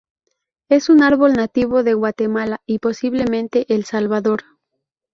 Es 0.67 0.89
un 0.89 1.03
árbol 1.03 1.33
nativo 1.33 1.83
de 1.83 1.93
Guatemala, 1.93 2.59
y 2.65 2.79
posiblemente 2.79 3.71
El 3.71 3.85
Salvador. 3.85 4.41